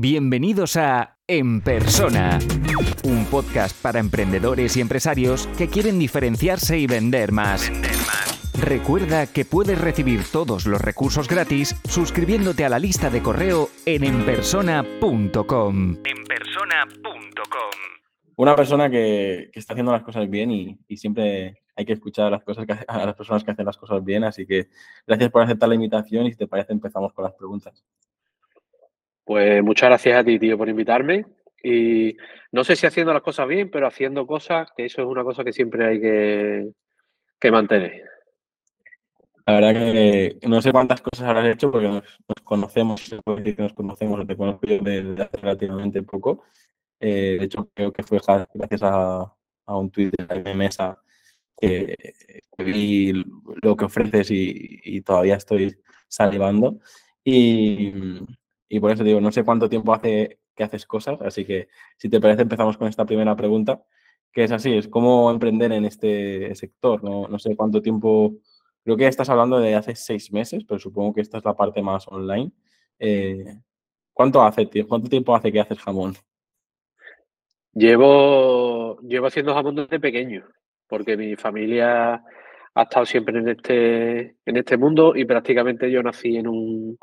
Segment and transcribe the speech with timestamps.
[0.00, 2.38] Bienvenidos a En Persona,
[3.02, 7.68] un podcast para emprendedores y empresarios que quieren diferenciarse y vender más.
[8.54, 14.04] Recuerda que puedes recibir todos los recursos gratis suscribiéndote a la lista de correo en
[14.04, 15.96] enpersona.com.
[16.04, 17.72] enpersona.com.
[18.36, 22.44] Una persona que, está haciendo las cosas bien y, siempre hay que escuchar a las,
[22.44, 24.68] cosas a las personas que hacen las cosas bien, así que
[25.08, 27.82] gracias por aceptar la invitación y si te parece empezamos con las preguntas.
[29.28, 31.26] Pues muchas gracias a ti, tío, por invitarme.
[31.62, 32.16] Y
[32.50, 35.44] no sé si haciendo las cosas bien, pero haciendo cosas, que eso es una cosa
[35.44, 36.00] que siempre hay
[37.38, 38.04] que, mantener.
[39.44, 42.02] La verdad que no sé cuántas cosas habrás hecho porque nos,
[42.42, 46.44] conocemos, se puede decir que nos conocemos, te conozco yo desde hace relativamente poco.
[46.98, 48.20] Eh, de hecho, creo que fue
[48.54, 49.30] gracias a,
[49.66, 50.98] un tweet de la mesa
[51.54, 51.94] que,
[52.56, 53.12] vi
[53.60, 55.76] lo que ofreces y, y todavía estoy
[56.08, 56.78] salivando.
[57.22, 57.92] Y,
[58.68, 62.08] y por eso digo, no sé cuánto tiempo hace que haces cosas, así que si
[62.08, 63.82] te parece empezamos con esta primera pregunta,
[64.32, 67.02] que es así, es cómo emprender en este sector.
[67.02, 68.34] No, no sé cuánto tiempo,
[68.84, 71.82] creo que estás hablando de hace seis meses, pero supongo que esta es la parte
[71.82, 72.52] más online.
[72.98, 73.44] Eh,
[74.12, 76.14] ¿cuánto, hace, ¿Cuánto tiempo hace que haces jamón?
[77.72, 80.44] Llevo, llevo haciendo jamón desde pequeño,
[80.88, 82.24] porque mi familia
[82.74, 86.98] ha estado siempre en este, en este mundo y prácticamente yo nací en un,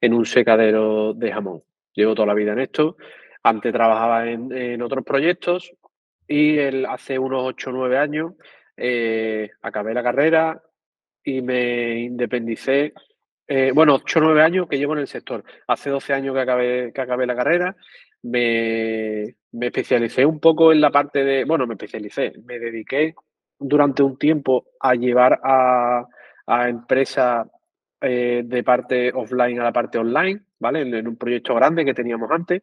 [0.00, 1.62] en un secadero de jamón.
[1.94, 2.96] Llevo toda la vida en esto.
[3.42, 5.72] Antes trabajaba en, otros proyectos
[6.26, 8.32] y hace unos 8 o 9 años
[8.76, 10.62] eh, acabé la carrera
[11.24, 12.92] y me independicé.
[13.46, 15.44] Eh, bueno, 8 o 9 años que llevo en el sector.
[15.66, 17.76] Hace 12 años que acabé, que acabé la carrera.
[18.22, 21.44] Me, me especialicé un poco en la parte de.
[21.44, 22.32] Bueno, me especialicé.
[22.44, 23.14] Me dediqué
[23.60, 26.06] durante un tiempo a llevar a,
[26.46, 27.46] a empresas
[28.00, 30.80] eh, de parte offline a la parte online, ¿vale?
[30.80, 32.62] En, un proyecto grande que teníamos antes.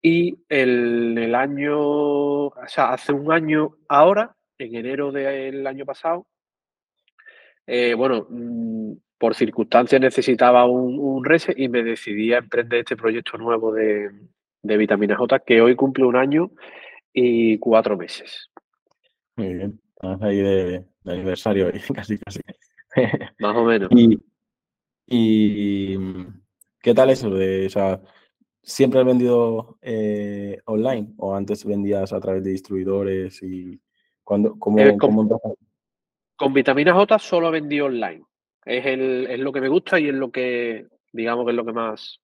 [0.00, 6.26] Y el, el año, o sea, hace un año ahora, en enero del año pasado,
[7.66, 12.96] eh, bueno, mm, por circunstancias necesitaba un, un reset y me decidí a emprender este
[12.96, 14.10] proyecto nuevo de,
[14.62, 16.50] de vitamina J que hoy cumple un año
[17.12, 18.50] y cuatro meses.
[19.36, 19.80] Muy bien,
[20.20, 22.40] ahí de, aniversario, casi, casi.
[23.38, 23.90] Más o menos.
[25.06, 25.96] ¿Y
[26.80, 27.30] qué tal eso?
[27.30, 28.00] De, o sea,
[28.66, 33.42] ¿Siempre has vendido eh, online o antes vendías a través de distribuidores?
[33.42, 33.78] y
[34.22, 35.28] cuando, cómo, eh, con,
[36.34, 38.24] con, Vitamina J solo vendí online.
[38.64, 41.64] Es, el, es lo que me gusta y es lo que, digamos que es lo
[41.66, 42.20] que más...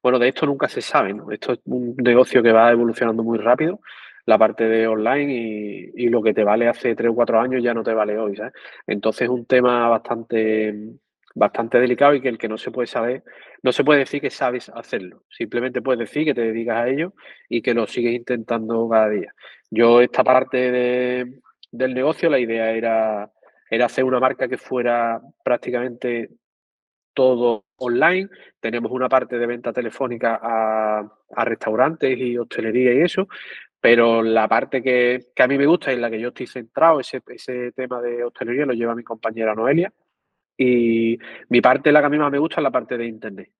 [0.00, 1.32] Bueno, de esto nunca se sabe, ¿no?
[1.32, 3.80] Esto es un negocio que va evolucionando muy rápido,
[4.28, 7.72] la parte de online y, lo que te vale hace tres o cuatro años ya
[7.72, 8.38] no te vale hoy.
[8.86, 10.74] Entonces es un tema bastante
[11.34, 13.22] bastante delicado y que el que no se puede saber,
[13.62, 15.22] no se puede decir que sabes hacerlo.
[15.30, 17.14] Simplemente puedes decir que te dedicas a ello
[17.48, 19.32] y que lo sigues intentando cada día.
[19.70, 20.70] Yo esta parte
[21.70, 23.30] del negocio, la idea era,
[23.70, 26.28] era hacer una marca que fuera prácticamente
[27.14, 28.28] todo online.
[28.60, 33.28] Tenemos una parte de venta telefónica a, restaurantes y hostelería y eso,
[33.80, 37.00] pero la parte que, a mí me gusta y en la que yo estoy centrado,
[37.00, 39.92] ese, ese tema de hostelería lo lleva mi compañera Noelia.
[40.56, 41.18] Y
[41.48, 43.52] mi parte, la que a mí más me gusta, es la parte de Internet,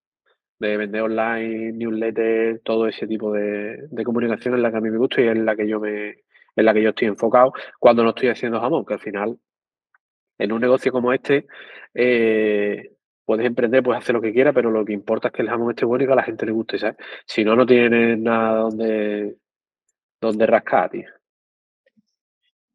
[0.59, 4.99] de vender online, newsletter, todo ese tipo de, comunicación es la que a mí me
[4.99, 6.09] gusta y es la que yo me,
[6.57, 9.39] en la que yo estoy enfocado cuando no estoy haciendo jamón, que al final,
[10.39, 11.47] en un negocio como este,
[11.95, 12.93] eh,
[13.25, 15.71] puedes emprender, puedes hacer lo que quieras, pero lo que importa es que el jamón
[15.71, 16.97] esté bueno y que a la gente le guste, ¿sabes?
[17.27, 19.37] Si no, no tienes nada donde,
[20.21, 21.09] donde rascar, tío.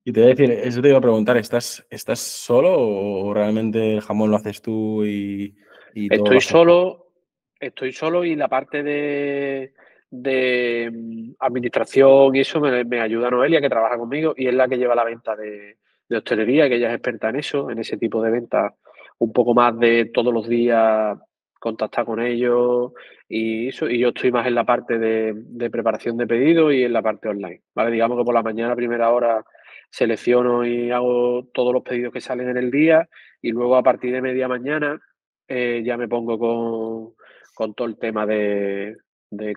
[0.06, 3.96] Y te voy a decir, eso te iba a preguntar, ¿estás, estás solo o realmente
[3.96, 5.56] el jamón lo haces tú y,
[5.96, 7.12] Estoy solo,
[7.60, 9.74] estoy solo y la parte de,
[10.10, 14.78] de mm, administración y eso me, ayuda Noelia, que trabaja conmigo, y es la que
[14.78, 15.78] lleva la venta de,
[16.10, 18.74] de hostelería, que ella es experta en eso, en ese tipo de venta,
[19.20, 21.18] un poco más de todos los días
[21.64, 22.92] contactar con ellos
[23.30, 26.92] y eso, y yo estoy más en la parte de, preparación de pedidos y en
[26.92, 27.90] la parte online, ¿vale?
[27.90, 29.46] Digamos que por la mañana, primera hora,
[29.90, 33.08] selecciono y hago todos los pedidos que salen en el día
[33.42, 35.00] y luego a partir de media mañana
[35.48, 37.16] eh, ya me pongo
[37.56, 38.98] con, todo el tema de,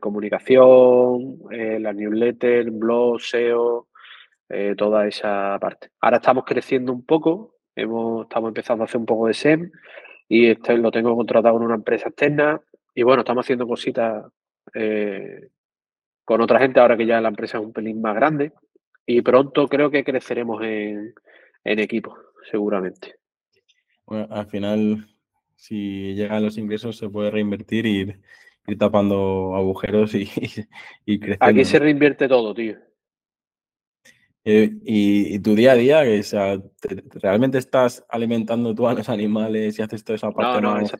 [0.00, 3.88] comunicación, eh, la newsletter, blog, SEO,
[4.48, 5.88] eh, toda esa parte.
[6.00, 9.72] Ahora estamos creciendo un poco, hemos, estamos empezando a hacer un poco de SEM
[10.28, 12.60] y este lo tengo contratado con una empresa externa
[12.94, 14.24] y bueno, estamos haciendo cositas
[16.24, 18.52] con otra gente ahora que ya la empresa es un pelín más grande
[19.06, 21.14] y pronto creo que creceremos en,
[21.64, 22.16] equipo,
[22.50, 23.14] seguramente.
[24.04, 25.06] Bueno, al final,
[25.54, 28.14] si llegan los ingresos, se puede reinvertir y,
[28.68, 30.28] ir tapando agujeros y,
[31.06, 31.44] y, creciendo.
[31.44, 32.76] Aquí se reinvierte todo, tío.
[34.48, 36.56] Eh, y, tu día a día, o sea,
[37.14, 40.96] ¿realmente estás alimentando tú a los animales y haces toda esa parte no, esa,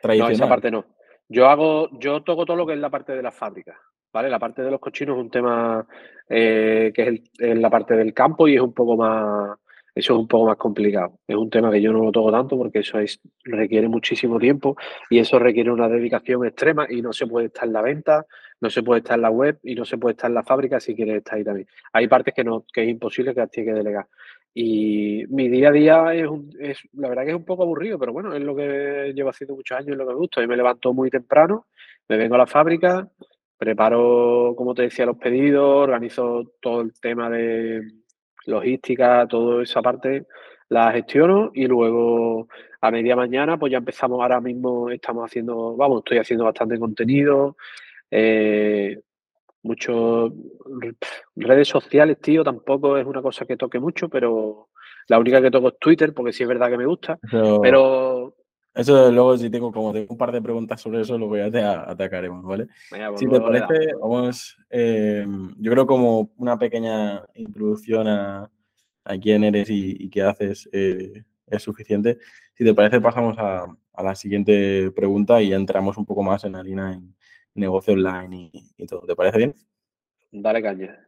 [0.00, 0.30] tradicional?
[0.30, 0.86] No, esa parte no.
[1.28, 3.78] Yo hago, yo toco todo lo que es la parte de la fábrica,
[4.10, 4.30] ¿vale?
[4.30, 5.86] La parte de los cochinos es un tema
[6.30, 9.58] eh, que es, el, es la parte del campo y es un poco más,
[9.98, 11.18] eso es un poco más complicado.
[11.26, 14.76] Es un tema que yo no lo toco tanto porque eso es, requiere muchísimo tiempo
[15.10, 18.24] y eso requiere una dedicación extrema y no se puede estar en la venta,
[18.60, 20.78] no se puede estar en la web y no se puede estar en la fábrica
[20.78, 21.66] si quieres estar ahí también.
[21.92, 24.06] Hay partes que no, que es imposible que las tienes que delegar.
[24.54, 27.98] Y mi día a día es, un, es, la verdad que es un poco aburrido,
[27.98, 30.40] pero bueno, es lo que llevo haciendo muchos años, es lo que me gusta.
[30.40, 31.66] Yo me levanto muy temprano,
[32.08, 33.08] me vengo a la fábrica,
[33.56, 37.82] preparo, como te decía, los pedidos, organizo todo el tema de
[38.48, 40.26] logística, toda esa parte
[40.70, 42.48] la gestiono y luego
[42.80, 47.56] a media mañana pues ya empezamos, ahora mismo estamos haciendo, vamos, estoy haciendo bastante contenido,
[48.10, 49.00] eh,
[49.62, 50.32] muchos
[51.36, 54.68] redes sociales, tío, tampoco es una cosa que toque mucho, pero
[55.08, 58.34] la única que toco es Twitter, porque sí es verdad que me gusta, Pero- pero...
[58.74, 61.90] Eso luego si tengo como tengo un par de preguntas sobre eso, ya te a-
[61.90, 62.68] atacaremos, ¿vale?
[62.90, 65.26] Venga, pues Si te parece, vamos, eh,
[65.58, 68.50] yo creo como una pequeña introducción a,
[69.04, 72.18] a quién eres y, y qué haces eh, es suficiente.
[72.54, 76.44] Si te parece, pasamos a, a la siguiente pregunta y ya entramos un poco más
[76.44, 77.14] en harina en
[77.54, 79.00] negocio online y, y todo.
[79.06, 79.54] ¿Te parece bien?
[80.44, 81.07] Dale caña.